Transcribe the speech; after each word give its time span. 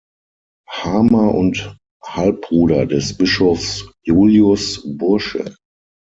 Harmer 0.67 1.35
und 1.35 1.77
Halbbruder 2.03 2.87
des 2.87 3.15
Bischofs 3.15 3.87
Juliusz 4.01 4.81
Bursche. 4.97 5.55